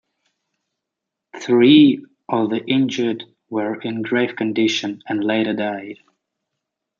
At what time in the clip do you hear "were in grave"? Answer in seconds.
3.51-4.35